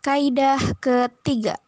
[0.00, 1.60] Kaidah ketiga.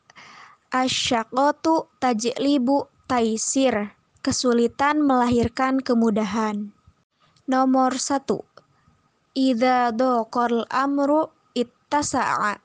[0.72, 3.92] Asyakotu tajlibu taisir.
[4.24, 6.72] Kesulitan melahirkan kemudahan.
[7.44, 8.40] Nomor satu.
[9.36, 12.56] Idza doqal amru ittasa'a.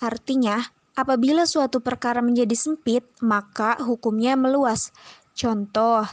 [0.00, 0.56] Artinya,
[0.96, 4.96] apabila suatu perkara menjadi sempit, maka hukumnya meluas.
[5.36, 6.08] Contoh,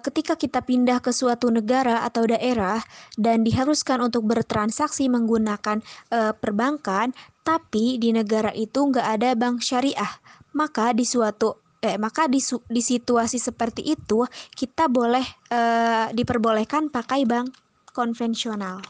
[0.00, 2.80] ketika kita pindah ke suatu negara atau daerah
[3.20, 7.12] dan diharuskan untuk bertransaksi menggunakan uh, perbankan,
[7.44, 10.08] tapi di negara itu nggak ada bank syariah,
[10.56, 12.40] maka di suatu eh, maka di,
[12.72, 14.24] di situasi seperti itu
[14.56, 17.52] kita boleh uh, diperbolehkan pakai bank
[17.92, 18.80] konvensional.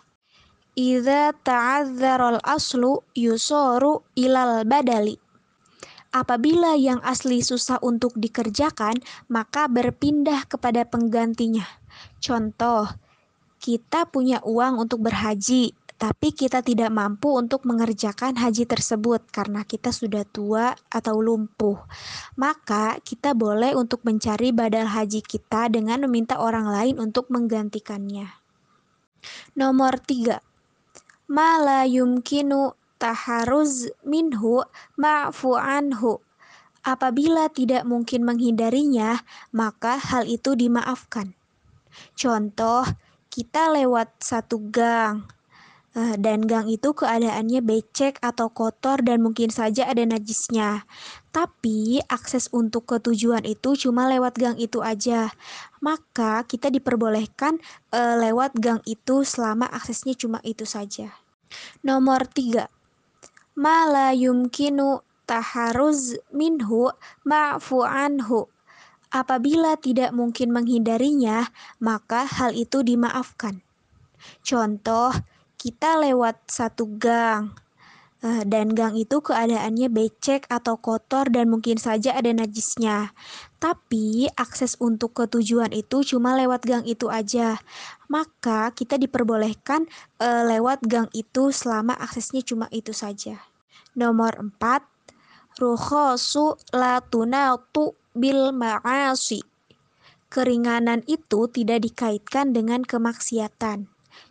[0.75, 5.24] Idza ta'adzara al-aslu yusoru ilal badali
[6.15, 11.67] Apabila yang asli susah untuk dikerjakan, maka berpindah kepada penggantinya.
[12.23, 12.87] Contoh,
[13.59, 19.91] kita punya uang untuk berhaji, tapi kita tidak mampu untuk mengerjakan haji tersebut karena kita
[19.91, 21.83] sudah tua atau lumpuh.
[22.39, 28.31] Maka kita boleh untuk mencari badal haji kita dengan meminta orang lain untuk menggantikannya.
[29.59, 30.39] Nomor 3.
[31.33, 34.65] Mala yumkinu taharuz minhu
[34.97, 36.25] ma'fu anhu.
[36.81, 39.21] Apabila tidak mungkin menghindarinya,
[39.53, 41.37] maka hal itu dimaafkan.
[42.17, 42.85] Contoh,
[43.29, 45.25] kita lewat satu gang,
[45.97, 50.85] eh, dan gang itu keadaannya becek atau kotor dan mungkin saja ada najisnya.
[51.33, 55.33] Tapi akses untuk ketujuan itu cuma lewat gang itu aja.
[55.81, 57.61] Maka kita diperbolehkan
[57.93, 61.13] uh, lewat gang itu selama aksesnya cuma itu saja.
[61.85, 62.74] Nomor tiga
[63.55, 66.91] ma la yumkinu taharuz minhu
[67.27, 68.51] ma'fu anhu.
[69.15, 71.47] Apabila tidak mungkin menghindarinya,
[71.79, 73.63] maka hal itu dimaafkan.
[74.43, 75.15] Contoh,
[75.55, 77.55] kita lewat satu gang,
[78.25, 83.13] dan gang itu keadaannya becek atau kotor dan mungkin saja ada najisnya.
[83.61, 87.61] Tapi akses untuk ketujuan itu cuma lewat gang itu aja.
[88.09, 89.85] Maka kita diperbolehkan
[90.17, 93.45] e, lewat gang itu selama aksesnya cuma itu saja.
[93.93, 95.61] Nomor 4.
[95.61, 99.45] Rukhosu la tunatu bil ma'asi.
[100.33, 103.87] Keringanan itu tidak dikaitkan dengan kemaksiatan.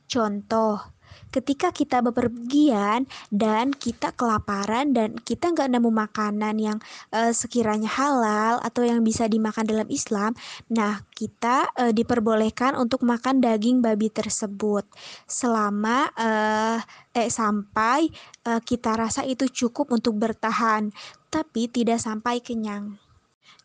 [0.09, 0.92] Contoh,
[1.33, 6.77] ketika kita bepergian dan kita kelaparan dan kita nggak nemu makanan yang
[7.09, 10.37] uh, sekiranya halal atau yang bisa dimakan dalam Islam,
[10.69, 14.85] nah kita uh, diperbolehkan untuk makan daging babi tersebut
[15.25, 16.77] selama uh,
[17.13, 18.09] eh sampai
[18.45, 20.93] uh, kita rasa itu cukup untuk bertahan,
[21.33, 22.97] tapi tidak sampai kenyang.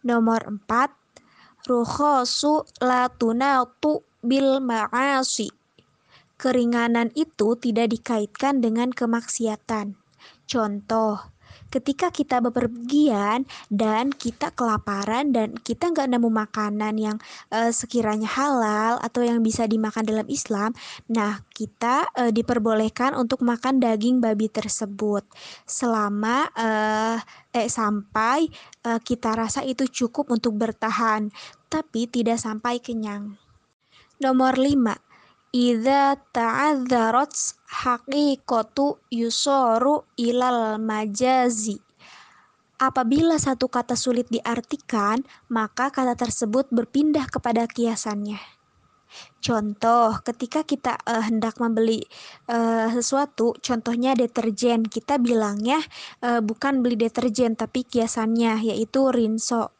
[0.06, 1.08] Nomor 4
[1.66, 5.57] Rukhosu la tunatu bil ma'asi
[6.38, 9.98] Keringanan itu tidak dikaitkan dengan kemaksiatan.
[10.46, 11.18] Contoh,
[11.68, 17.16] ketika kita bepergian dan kita kelaparan dan kita nggak nemu makanan yang
[17.50, 20.78] uh, sekiranya halal atau yang bisa dimakan dalam Islam,
[21.10, 25.26] nah kita uh, diperbolehkan untuk makan daging babi tersebut
[25.66, 27.18] selama uh,
[27.50, 28.46] eh sampai
[28.86, 31.34] uh, kita rasa itu cukup untuk bertahan,
[31.66, 33.34] tapi tidak sampai kenyang.
[34.22, 35.07] Nomor 5
[35.48, 37.32] Idza ta'adzarat
[37.72, 41.80] haqiqatu yusoru ilal majazi.
[42.76, 48.36] Apabila satu kata sulit diartikan, maka kata tersebut berpindah kepada kiasannya.
[49.40, 52.04] Contoh, ketika kita uh, hendak membeli
[52.52, 55.80] uh, sesuatu, contohnya deterjen, kita bilangnya
[56.20, 59.72] uh, bukan beli deterjen tapi kiasannya yaitu rinso.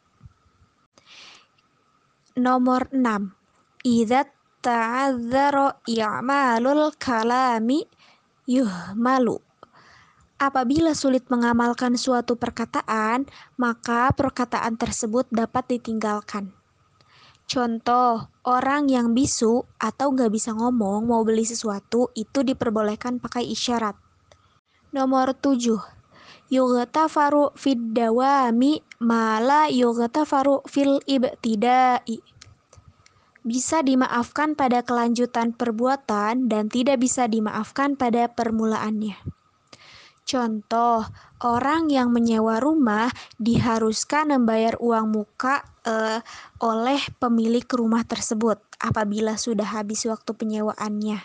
[2.33, 3.85] Nomor 6.
[3.85, 7.87] Idat ta'adzara i'malul kalami
[8.43, 9.39] yuhmalu.
[10.39, 13.27] Apabila sulit mengamalkan suatu perkataan,
[13.59, 16.55] maka perkataan tersebut dapat ditinggalkan.
[17.49, 23.99] Contoh, orang yang bisu atau nggak bisa ngomong mau beli sesuatu itu diperbolehkan pakai isyarat.
[24.95, 25.75] Nomor 7.
[26.53, 32.38] Yughtafaru fid dawami mala yughtafaru fil ibtidai
[33.43, 39.15] bisa dimaafkan pada kelanjutan perbuatan dan tidak bisa dimaafkan pada permulaannya.
[40.29, 41.09] Contoh,
[41.41, 43.09] orang yang menyewa rumah
[43.41, 46.21] diharuskan membayar uang muka uh,
[46.61, 51.17] oleh pemilik rumah tersebut apabila sudah habis waktu penyewaannya.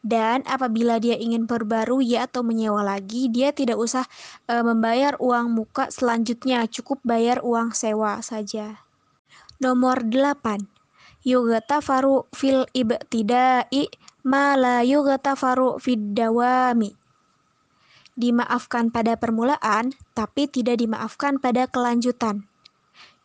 [0.00, 4.08] Dan apabila dia ingin perbarui atau menyewa lagi, dia tidak usah
[4.48, 8.80] uh, membayar uang muka selanjutnya, cukup bayar uang sewa saja.
[9.60, 10.77] Nomor 8
[11.26, 13.90] yughtafaru fil ibtidai
[14.26, 16.14] ma la yughtafaru fid
[18.18, 22.50] dimaafkan pada permulaan, tapi tidak dimaafkan pada kelanjutan.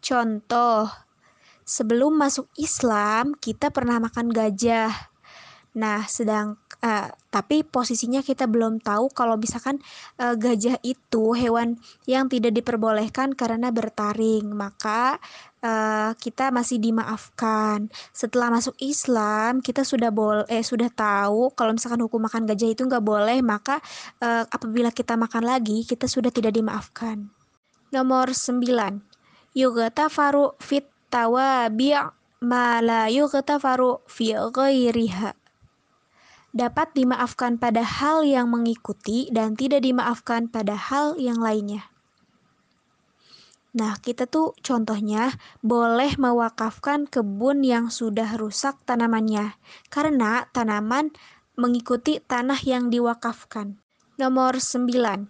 [0.05, 0.85] Contoh,
[1.65, 4.93] sebelum masuk Islam, kita pernah makan gajah.
[5.73, 9.81] Nah, sedang uh, tapi posisinya kita belum tahu kalau misalkan
[10.21, 15.17] uh, gajah itu hewan yang tidak diperbolehkan karena bertaring, maka
[15.63, 17.87] uh, kita masih dimaafkan.
[18.11, 22.83] Setelah masuk Islam, kita sudah boleh eh, sudah tahu kalau misalkan hukum makan gajah itu
[22.83, 23.79] nggak boleh, maka
[24.19, 27.31] uh, apabila kita makan lagi, kita sudah tidak dimaafkan.
[27.95, 28.59] Nomor 9.
[29.55, 31.95] Yugatafaru fit tawabi'
[32.43, 35.31] ma la yugatafaru fi ghairiha
[36.53, 41.92] dapat dimaafkan pada hal yang mengikuti dan tidak dimaafkan pada hal yang lainnya.
[43.73, 45.33] Nah, kita tuh contohnya
[45.65, 49.57] boleh mewakafkan kebun yang sudah rusak tanamannya,
[49.89, 51.09] karena tanaman
[51.57, 53.81] mengikuti tanah yang diwakafkan.
[54.21, 55.25] Nomor 9.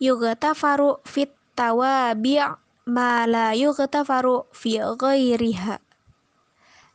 [0.00, 2.40] Yugatafaru fit tawabi'
[2.88, 5.92] ma la yugatafaru fi ghairiha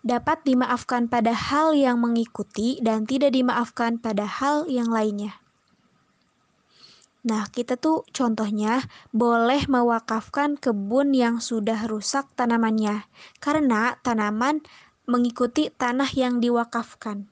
[0.08, 5.36] dapat dimaafkan pada hal yang mengikuti dan tidak dimaafkan pada hal yang lainnya.
[7.28, 13.04] Nah, kita tuh contohnya boleh mewakafkan kebun yang sudah rusak tanamannya,
[13.44, 14.64] karena tanaman
[15.08, 17.26] mengikuti tanah yang diwakafkan.